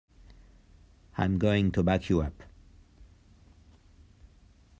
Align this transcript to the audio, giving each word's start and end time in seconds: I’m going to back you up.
I’m 1.15 1.37
going 1.37 1.71
to 1.73 1.83
back 1.83 2.09
you 2.09 2.23
up. 2.23 2.33